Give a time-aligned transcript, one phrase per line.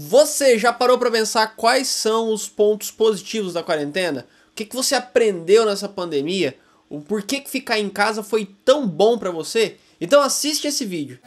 [0.00, 4.28] Você já parou para pensar quais são os pontos positivos da quarentena?
[4.52, 6.56] O que, que você aprendeu nessa pandemia?
[6.88, 9.76] O porquê que ficar em casa foi tão bom para você?
[10.00, 11.18] Então assiste esse vídeo.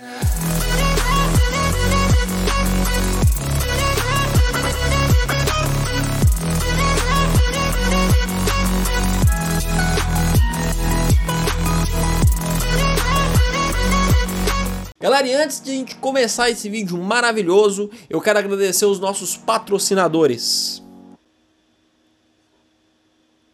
[15.01, 19.35] Galera, e antes de a gente começar esse vídeo maravilhoso, eu quero agradecer os nossos
[19.35, 20.79] patrocinadores.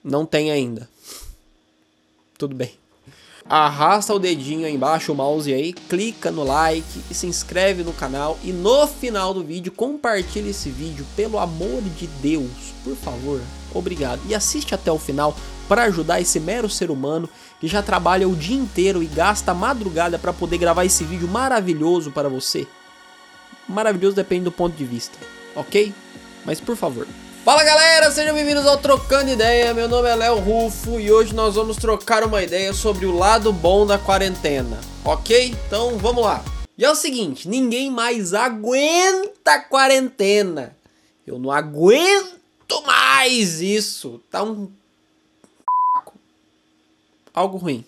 [0.04, 0.90] Não tem ainda.
[2.38, 2.74] Tudo bem.
[3.46, 7.94] Arrasta o dedinho aí embaixo, o mouse aí, clica no like e se inscreve no
[7.94, 8.38] canal.
[8.44, 13.40] E no final do vídeo, compartilhe esse vídeo, pelo amor de Deus, por favor.
[13.74, 14.20] Obrigado.
[14.28, 15.34] E assiste até o final
[15.66, 17.30] para ajudar esse mero ser humano
[17.60, 21.28] que já trabalha o dia inteiro e gasta a madrugada para poder gravar esse vídeo
[21.28, 22.68] maravilhoso para você.
[23.68, 25.18] Maravilhoso depende do ponto de vista,
[25.56, 25.94] ok?
[26.46, 27.08] Mas por favor.
[27.44, 29.74] Fala galera, sejam bem-vindos ao Trocando Ideia.
[29.74, 33.54] Meu nome é Léo Rufo e hoje nós vamos trocar uma ideia sobre o lado
[33.54, 35.56] bom da quarentena, ok?
[35.66, 36.44] Então vamos lá.
[36.78, 40.76] E é o seguinte: ninguém mais aguenta a quarentena.
[41.26, 44.22] Eu não aguento mais isso.
[44.30, 44.70] Tá um
[47.38, 47.86] algo ruim.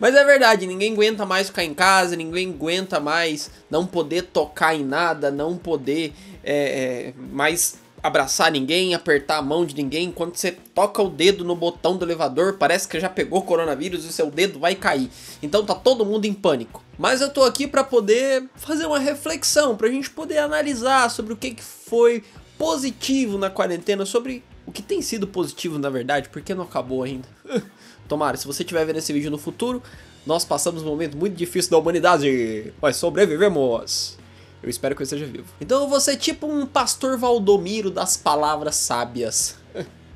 [0.00, 4.74] Mas é verdade, ninguém aguenta mais ficar em casa, ninguém aguenta mais não poder tocar
[4.74, 6.12] em nada, não poder
[6.44, 10.12] é, é, mais abraçar ninguém, apertar a mão de ninguém.
[10.12, 14.12] Quando você toca o dedo no botão do elevador, parece que já pegou coronavírus e
[14.12, 15.10] seu dedo vai cair.
[15.42, 16.82] Então tá todo mundo em pânico.
[16.96, 21.36] Mas eu tô aqui para poder fazer uma reflexão, pra gente poder analisar sobre o
[21.36, 22.22] que, que foi
[22.56, 27.26] positivo na quarentena, sobre o que tem sido positivo, na verdade, porque não acabou ainda.
[28.06, 29.82] Tomara, se você estiver vendo esse vídeo no futuro,
[30.26, 34.18] nós passamos um momento muito difícil da humanidade, mas sobrevivemos.
[34.62, 35.46] Eu espero que eu esteja vivo.
[35.58, 39.56] Então eu vou ser tipo um pastor Valdomiro das palavras sábias.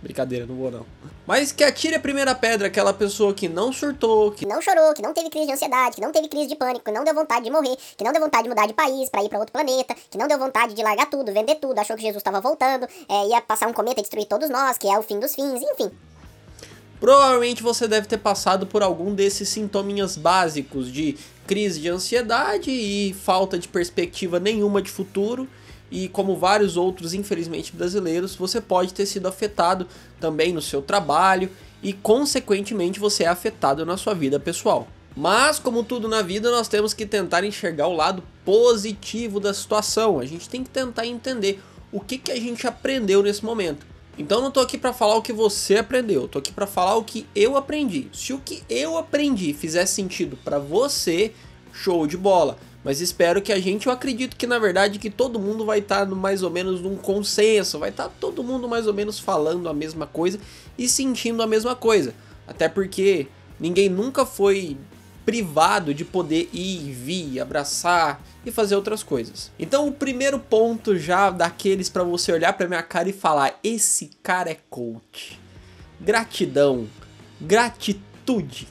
[0.03, 0.85] Brincadeira, não vou não.
[1.25, 5.01] Mas que atire a primeira pedra aquela pessoa que não surtou, que não chorou, que
[5.01, 7.45] não teve crise de ansiedade, que não teve crise de pânico, que não deu vontade
[7.45, 9.95] de morrer, que não deu vontade de mudar de país para ir para outro planeta,
[10.11, 13.29] que não deu vontade de largar tudo, vender tudo, achou que Jesus estava voltando, é,
[13.29, 15.91] ia passar um cometa e destruir todos nós, que é o fim dos fins, enfim.
[16.99, 21.17] Provavelmente você deve ter passado por algum desses sintominhas básicos de
[21.47, 25.49] crise de ansiedade e falta de perspectiva nenhuma de futuro
[25.93, 29.87] e como vários outros, infelizmente, brasileiros, você pode ter sido afetado
[30.19, 31.51] também no seu trabalho
[31.83, 34.89] e, consequentemente, você é afetado na sua vida pessoal.
[35.15, 40.19] Mas, como tudo na vida, nós temos que tentar enxergar o lado positivo da situação.
[40.19, 41.61] A gente tem que tentar entender
[41.93, 43.87] o que, que a gente aprendeu nesse momento.
[44.17, 47.05] Então não tô aqui para falar o que você aprendeu, tô aqui para falar o
[47.05, 48.09] que eu aprendi.
[48.13, 51.33] Se o que eu aprendi fizer sentido para você,
[51.73, 52.59] show de bola.
[52.85, 56.07] Mas espero que a gente, eu acredito que na verdade que todo mundo vai estar
[56.07, 59.69] tá mais ou menos num consenso, vai estar tá todo mundo mais ou menos falando
[59.69, 60.39] a mesma coisa
[60.77, 62.13] e sentindo a mesma coisa.
[62.47, 63.29] Até porque
[63.59, 64.77] ninguém nunca foi
[65.25, 69.53] privado de poder ir, vir, abraçar e fazer outras coisas.
[69.57, 74.11] Então o primeiro ponto já daqueles para você olhar para minha cara e falar: esse
[74.25, 75.41] cara é coach.
[76.01, 76.89] Gratidão,
[77.41, 78.67] gratitude.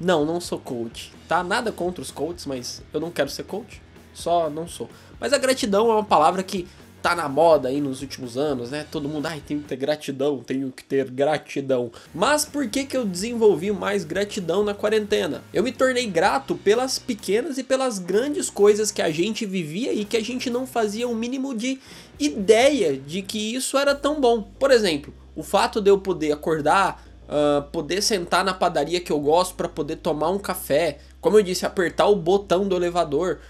[0.00, 1.42] Não, não sou coach tá?
[1.42, 3.82] Nada contra os coaches, mas eu não quero ser coach,
[4.14, 4.88] só não sou.
[5.20, 6.66] Mas a gratidão é uma palavra que
[7.06, 8.84] tá na moda aí nos últimos anos, né?
[8.90, 11.92] Todo mundo, ai, tenho que ter gratidão, tenho que ter gratidão.
[12.12, 15.40] Mas por que que eu desenvolvi mais gratidão na quarentena?
[15.52, 20.04] Eu me tornei grato pelas pequenas e pelas grandes coisas que a gente vivia e
[20.04, 21.78] que a gente não fazia o um mínimo de
[22.18, 24.42] ideia de que isso era tão bom.
[24.58, 29.20] Por exemplo, o fato de eu poder acordar, uh, poder sentar na padaria que eu
[29.20, 33.40] gosto para poder tomar um café, como eu disse, apertar o botão do elevador,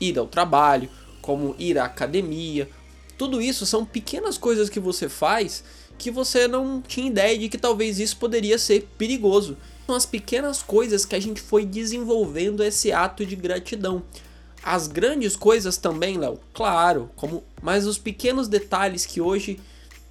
[0.00, 0.88] ir ao trabalho,
[1.20, 2.66] como ir à academia.
[3.18, 5.62] Tudo isso são pequenas coisas que você faz
[5.98, 9.58] que você não tinha ideia de que talvez isso poderia ser perigoso.
[9.84, 14.02] São as pequenas coisas que a gente foi desenvolvendo esse ato de gratidão.
[14.62, 19.60] As grandes coisas também, Léo, claro, como mas os pequenos detalhes que hoje,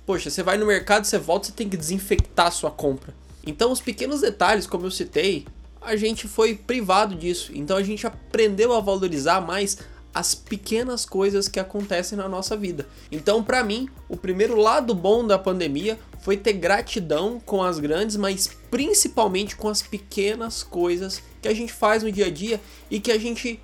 [0.05, 3.11] poxa, você vai no mercado, você volta, você tem que desinfectar a sua compra.
[3.43, 5.47] Então os pequenos detalhes, como eu citei,
[5.81, 7.51] a gente foi privado disso.
[7.53, 9.77] Então a gente aprendeu a valorizar mais
[10.13, 12.87] as pequenas coisas que acontecem na nossa vida.
[13.11, 18.15] Então, para mim, o primeiro lado bom da pandemia foi ter gratidão com as grandes,
[18.15, 22.59] mas principalmente com as pequenas coisas que a gente faz no dia a dia
[22.89, 23.59] e que a gente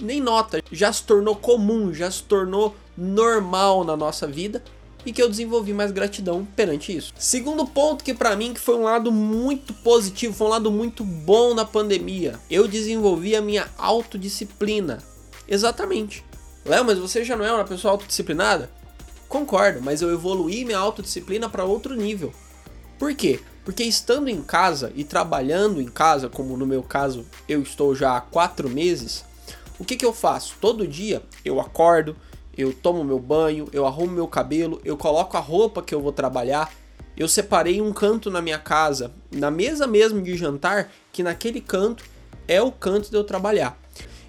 [0.00, 4.62] nem nota, já se tornou comum, já se tornou normal na nossa vida
[5.04, 7.12] e que eu desenvolvi mais gratidão perante isso.
[7.16, 11.04] Segundo ponto que para mim que foi um lado muito positivo, foi um lado muito
[11.04, 12.38] bom na pandemia.
[12.50, 14.98] Eu desenvolvi a minha autodisciplina.
[15.48, 16.24] Exatamente.
[16.64, 18.70] Léo, mas você já não é uma pessoa autodisciplinada?
[19.28, 22.32] Concordo, mas eu evoluí minha autodisciplina para outro nível.
[22.98, 23.40] Por quê?
[23.64, 28.16] Porque estando em casa e trabalhando em casa, como no meu caso eu estou já
[28.16, 29.24] há quatro meses,
[29.78, 30.56] o que, que eu faço?
[30.60, 32.16] Todo dia eu acordo,
[32.56, 36.12] eu tomo meu banho, eu arrumo meu cabelo, eu coloco a roupa que eu vou
[36.12, 36.72] trabalhar,
[37.16, 42.04] eu separei um canto na minha casa, na mesa mesmo de jantar, que naquele canto
[42.48, 43.78] é o canto de eu trabalhar.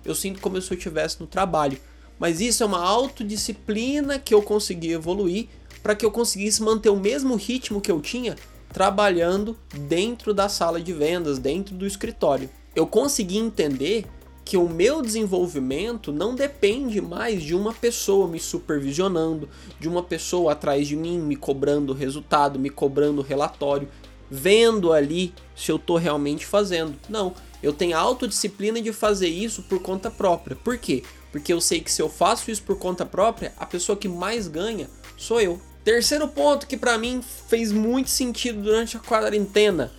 [0.03, 1.77] Eu sinto como se eu estivesse no trabalho.
[2.19, 5.47] Mas isso é uma autodisciplina que eu consegui evoluir
[5.81, 8.35] para que eu conseguisse manter o mesmo ritmo que eu tinha
[8.71, 9.57] trabalhando
[9.87, 12.49] dentro da sala de vendas, dentro do escritório.
[12.75, 14.05] Eu consegui entender
[14.43, 19.47] que o meu desenvolvimento não depende mais de uma pessoa me supervisionando,
[19.79, 23.87] de uma pessoa atrás de mim me cobrando resultado, me cobrando relatório,
[24.29, 26.95] vendo ali se eu estou realmente fazendo.
[27.07, 30.55] Não, eu tenho a autodisciplina de fazer isso por conta própria.
[30.55, 31.03] Por quê?
[31.31, 34.47] Porque eu sei que se eu faço isso por conta própria, a pessoa que mais
[34.47, 35.61] ganha sou eu.
[35.83, 39.91] Terceiro ponto que para mim fez muito sentido durante a quarentena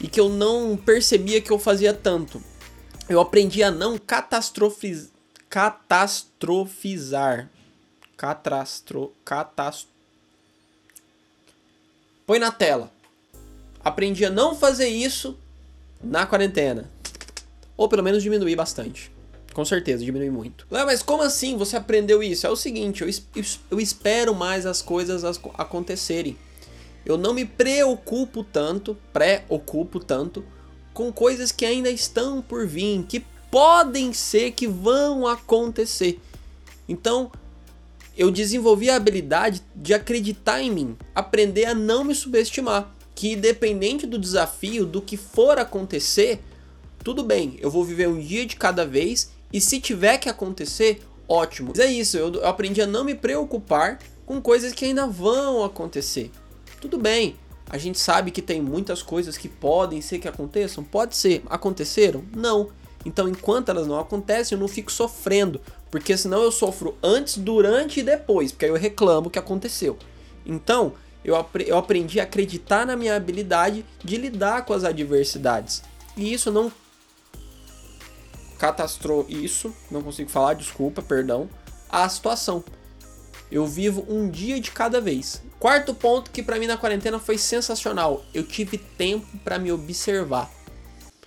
[0.00, 2.42] e que eu não percebia que eu fazia tanto.
[3.08, 5.10] Eu aprendi a não catastrofiz...
[5.48, 7.48] catastrofizar.
[8.16, 9.12] Catastro...
[9.24, 9.88] Catast...
[12.26, 12.92] Põe na tela.
[13.82, 15.38] Aprendi a não fazer isso
[16.02, 16.90] na quarentena.
[17.76, 19.10] Ou pelo menos diminuir bastante.
[19.54, 20.66] Com certeza, diminui muito.
[20.70, 22.46] Léo, mas como assim você aprendeu isso?
[22.46, 23.08] É o seguinte, eu,
[23.70, 26.36] eu espero mais as coisas acontecerem.
[27.06, 30.44] Eu não me preocupo tanto, pré-ocupo tanto,
[30.98, 36.18] com coisas que ainda estão por vir, que podem ser que vão acontecer.
[36.88, 37.30] Então,
[38.16, 44.08] eu desenvolvi a habilidade de acreditar em mim, aprender a não me subestimar, que independente
[44.08, 46.40] do desafio, do que for acontecer,
[47.04, 51.00] tudo bem, eu vou viver um dia de cada vez e se tiver que acontecer,
[51.28, 51.68] ótimo.
[51.68, 56.28] Mas é isso, eu, aprendi a não me preocupar com coisas que ainda vão acontecer.
[56.80, 57.36] Tudo bem,
[57.68, 61.42] a gente sabe que tem muitas coisas que podem ser que aconteçam, pode ser.
[61.48, 62.24] Aconteceram?
[62.34, 62.70] Não.
[63.04, 65.60] Então, enquanto elas não acontecem, eu não fico sofrendo,
[65.90, 69.96] porque senão eu sofro antes, durante e depois, porque aí eu reclamo que aconteceu.
[70.44, 70.94] Então,
[71.24, 71.34] eu,
[71.66, 75.82] eu aprendi a acreditar na minha habilidade de lidar com as adversidades.
[76.16, 76.72] E isso não
[78.58, 81.48] catastrou isso, não consigo falar, desculpa, perdão,
[81.88, 82.64] a situação.
[83.50, 85.42] Eu vivo um dia de cada vez.
[85.58, 90.50] Quarto ponto que para mim na quarentena foi sensacional, eu tive tempo para me observar.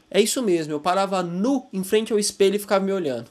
[0.09, 3.29] É isso mesmo, eu parava nu em frente ao espelho e ficava me olhando.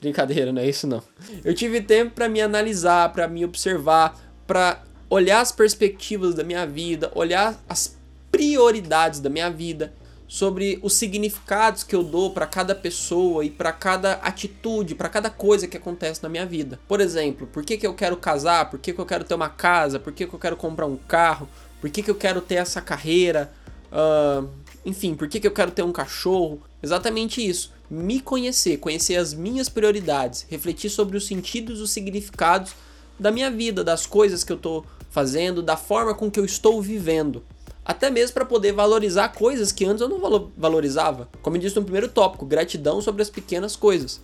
[0.00, 1.02] Brincadeira, não é isso não.
[1.44, 6.66] Eu tive tempo para me analisar, para me observar, para olhar as perspectivas da minha
[6.66, 7.96] vida, olhar as
[8.32, 9.92] prioridades da minha vida,
[10.32, 15.28] sobre os significados que eu dou para cada pessoa e para cada atitude, para cada
[15.28, 16.80] coisa que acontece na minha vida.
[16.88, 18.70] Por exemplo, por que, que eu quero casar?
[18.70, 20.00] Por que, que eu quero ter uma casa?
[20.00, 21.46] Por que, que eu quero comprar um carro?
[21.82, 23.52] Por que, que eu quero ter essa carreira?
[23.92, 24.48] Uh,
[24.86, 26.62] enfim, por que, que eu quero ter um cachorro?
[26.82, 27.70] Exatamente isso.
[27.90, 32.74] Me conhecer, conhecer as minhas prioridades, refletir sobre os sentidos os significados
[33.20, 36.80] da minha vida, das coisas que eu estou fazendo, da forma com que eu estou
[36.80, 37.44] vivendo
[37.84, 41.28] até mesmo para poder valorizar coisas que antes eu não valorizava.
[41.42, 44.20] Como eu disse no primeiro tópico, gratidão sobre as pequenas coisas.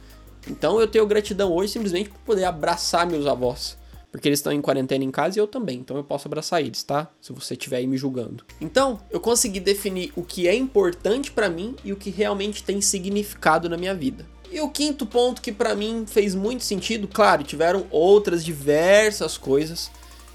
[0.46, 3.76] Então eu tenho gratidão hoje simplesmente por poder abraçar meus avós.
[4.10, 6.83] Porque eles estão em quarentena em casa e eu também, então eu posso abraçar eles,
[6.83, 7.11] tá?
[7.21, 8.42] Se você estiver aí me julgando.
[8.59, 12.80] Então, eu consegui definir o que é importante para mim e o que realmente tem
[12.80, 14.25] significado na minha vida.
[14.50, 19.90] E o quinto ponto que para mim fez muito sentido, claro, tiveram outras diversas coisas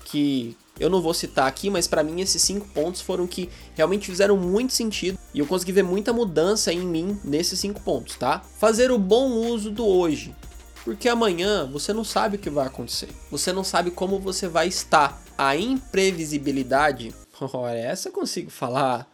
[0.05, 4.08] que eu não vou citar aqui, mas para mim esses cinco pontos foram que realmente
[4.08, 8.42] fizeram muito sentido e eu consegui ver muita mudança em mim nesses cinco pontos, tá?
[8.60, 10.36] Fazer o bom uso do hoje,
[10.84, 14.68] porque amanhã você não sabe o que vai acontecer, você não sabe como você vai
[14.68, 15.22] estar.
[15.36, 17.13] A imprevisibilidade,
[17.75, 19.12] essa eu consigo falar.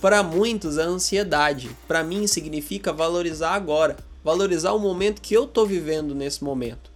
[0.00, 5.64] Para muitos, a ansiedade, para mim significa valorizar agora, valorizar o momento que eu tô
[5.64, 6.93] vivendo nesse momento.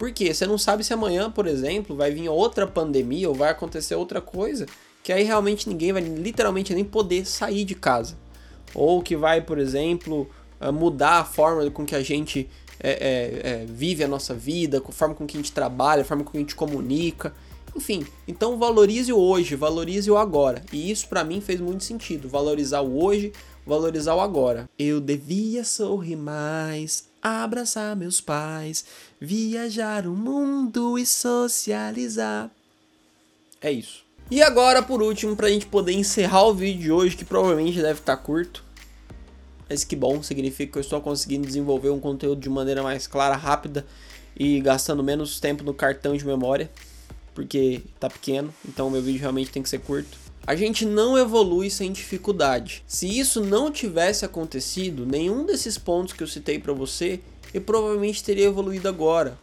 [0.00, 3.94] Porque você não sabe se amanhã, por exemplo, vai vir outra pandemia ou vai acontecer
[3.94, 4.64] outra coisa,
[5.02, 8.16] que aí realmente ninguém vai literalmente nem poder sair de casa.
[8.74, 10.26] Ou que vai, por exemplo,
[10.58, 12.48] ah, mudar a forma com que a gente
[12.82, 16.04] é, é, é, vive a nossa vida, a forma com que a gente trabalha, a
[16.06, 17.34] forma com que a gente comunica.
[17.76, 20.62] Enfim, então valorize o hoje, valorize o agora.
[20.72, 22.26] E isso para mim fez muito sentido.
[22.26, 23.32] Valorizar o hoje,
[23.66, 24.66] valorizar o agora.
[24.78, 28.84] Eu devia sorrir mais, abraçar meus pais,
[29.20, 32.50] viajar o mundo e socializar.
[33.60, 34.02] É isso.
[34.30, 37.82] E agora, por último, para a gente poder encerrar o vídeo de hoje, que provavelmente
[37.82, 38.64] deve estar curto.
[39.68, 43.36] Mas que bom, significa que eu estou conseguindo desenvolver um conteúdo de maneira mais clara,
[43.36, 43.84] rápida
[44.36, 46.70] e gastando menos tempo no cartão de memória,
[47.34, 50.16] porque tá pequeno, então meu vídeo realmente tem que ser curto.
[50.46, 52.82] A gente não evolui sem dificuldade.
[52.86, 57.20] Se isso não tivesse acontecido, nenhum desses pontos que eu citei para você,
[57.52, 59.38] eu provavelmente teria evoluído agora.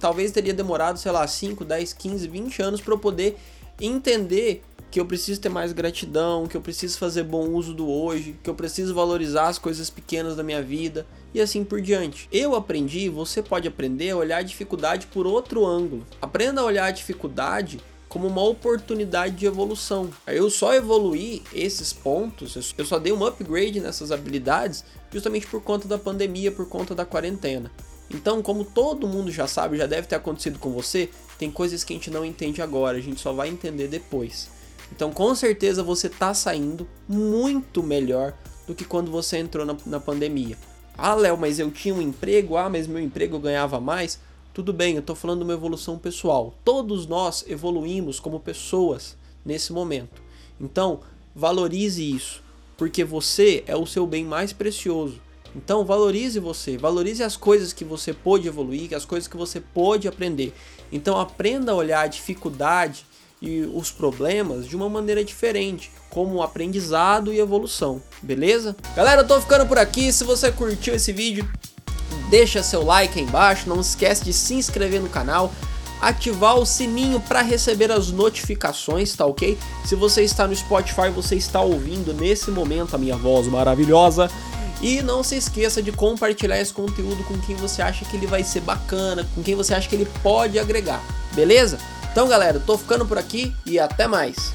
[0.00, 3.36] Talvez teria demorado, sei lá, 5, 10, 15, 20 anos para eu poder
[3.80, 8.36] entender que eu preciso ter mais gratidão, que eu preciso fazer bom uso do hoje,
[8.42, 12.28] que eu preciso valorizar as coisas pequenas da minha vida e assim por diante.
[12.30, 16.06] Eu aprendi, você pode aprender a olhar a dificuldade por outro ângulo.
[16.20, 17.80] Aprenda a olhar a dificuldade
[18.12, 20.10] como uma oportunidade de evolução.
[20.26, 25.88] Eu só evoluí esses pontos, eu só dei um upgrade nessas habilidades justamente por conta
[25.88, 27.72] da pandemia, por conta da quarentena.
[28.10, 31.94] Então, como todo mundo já sabe, já deve ter acontecido com você, tem coisas que
[31.94, 34.50] a gente não entende agora, a gente só vai entender depois.
[34.94, 38.34] Então, com certeza você está saindo muito melhor
[38.66, 40.58] do que quando você entrou na, na pandemia.
[40.98, 44.20] Ah, Léo, mas eu tinha um emprego, ah, mas meu emprego ganhava mais.
[44.54, 46.54] Tudo bem, eu estou falando de uma evolução pessoal.
[46.62, 50.20] Todos nós evoluímos como pessoas nesse momento.
[50.60, 51.00] Então,
[51.34, 52.42] valorize isso,
[52.76, 55.18] porque você é o seu bem mais precioso.
[55.56, 60.06] Então, valorize você, valorize as coisas que você pôde evoluir, as coisas que você pôde
[60.06, 60.52] aprender.
[60.92, 63.06] Então, aprenda a olhar a dificuldade
[63.40, 68.76] e os problemas de uma maneira diferente, como aprendizado e evolução, beleza?
[68.94, 70.12] Galera, eu tô ficando por aqui.
[70.12, 71.50] Se você curtiu esse vídeo,
[72.32, 75.52] deixa seu like aí embaixo, não esquece de se inscrever no canal,
[76.00, 79.58] ativar o sininho para receber as notificações, tá ok?
[79.84, 84.30] Se você está no Spotify, você está ouvindo nesse momento a minha voz maravilhosa.
[84.80, 88.42] E não se esqueça de compartilhar esse conteúdo com quem você acha que ele vai
[88.42, 91.00] ser bacana, com quem você acha que ele pode agregar,
[91.34, 91.78] beleza?
[92.10, 94.50] Então galera, tô ficando por aqui e até mais.